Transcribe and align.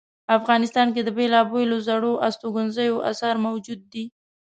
افغانستان 0.37 0.87
کې 0.93 1.01
د 1.03 1.09
بیلابیلو 1.17 1.77
زړو 1.87 2.11
استوګنځایونو 2.27 3.03
آثار 3.11 3.35
موجود 3.45 3.81
دي 3.93 4.05